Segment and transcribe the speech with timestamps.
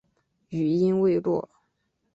[0.49, 1.47] 语音未落